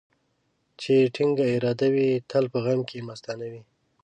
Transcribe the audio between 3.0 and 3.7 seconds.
مستانه وي.